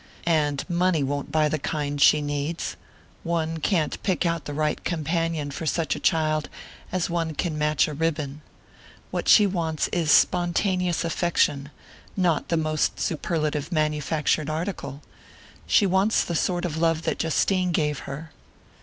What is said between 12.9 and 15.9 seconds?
superlative manufactured article. She